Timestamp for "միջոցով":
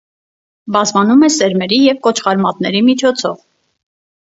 2.91-3.39